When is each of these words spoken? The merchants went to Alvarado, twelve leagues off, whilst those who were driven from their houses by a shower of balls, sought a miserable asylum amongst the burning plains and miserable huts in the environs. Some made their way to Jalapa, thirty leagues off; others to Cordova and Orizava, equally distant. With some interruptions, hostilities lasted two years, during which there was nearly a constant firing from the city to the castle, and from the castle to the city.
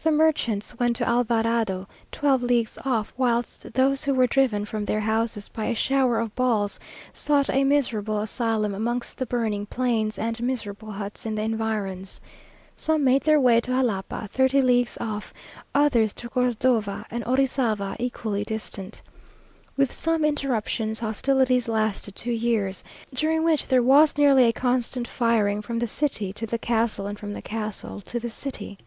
The 0.00 0.12
merchants 0.12 0.78
went 0.78 0.94
to 0.94 1.08
Alvarado, 1.08 1.88
twelve 2.12 2.40
leagues 2.44 2.78
off, 2.84 3.12
whilst 3.16 3.74
those 3.74 4.04
who 4.04 4.14
were 4.14 4.28
driven 4.28 4.64
from 4.64 4.84
their 4.84 5.00
houses 5.00 5.48
by 5.48 5.64
a 5.64 5.74
shower 5.74 6.20
of 6.20 6.32
balls, 6.36 6.78
sought 7.12 7.50
a 7.50 7.64
miserable 7.64 8.20
asylum 8.20 8.76
amongst 8.76 9.18
the 9.18 9.26
burning 9.26 9.66
plains 9.66 10.20
and 10.20 10.40
miserable 10.40 10.92
huts 10.92 11.26
in 11.26 11.34
the 11.34 11.42
environs. 11.42 12.20
Some 12.76 13.02
made 13.02 13.22
their 13.24 13.40
way 13.40 13.60
to 13.60 13.72
Jalapa, 13.72 14.28
thirty 14.32 14.60
leagues 14.60 14.96
off; 15.00 15.34
others 15.74 16.14
to 16.14 16.28
Cordova 16.28 17.04
and 17.10 17.24
Orizava, 17.24 17.96
equally 17.98 18.44
distant. 18.44 19.02
With 19.76 19.92
some 19.92 20.24
interruptions, 20.24 21.00
hostilities 21.00 21.66
lasted 21.66 22.14
two 22.14 22.30
years, 22.30 22.84
during 23.12 23.42
which 23.42 23.66
there 23.66 23.82
was 23.82 24.16
nearly 24.16 24.44
a 24.44 24.52
constant 24.52 25.08
firing 25.08 25.60
from 25.60 25.80
the 25.80 25.88
city 25.88 26.32
to 26.34 26.46
the 26.46 26.56
castle, 26.56 27.08
and 27.08 27.18
from 27.18 27.32
the 27.32 27.42
castle 27.42 28.00
to 28.02 28.20
the 28.20 28.30
city. 28.30 28.78